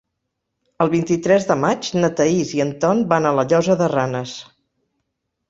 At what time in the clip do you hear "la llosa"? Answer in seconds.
3.41-3.77